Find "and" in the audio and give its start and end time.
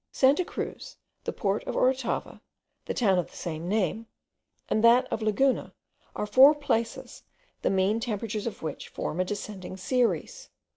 4.67-4.83